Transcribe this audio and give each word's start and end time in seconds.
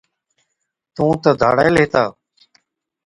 تُون 0.93 1.11
تہ 1.21 1.31
ڌاڙيل 1.39 1.75
هِتا، 1.81 2.03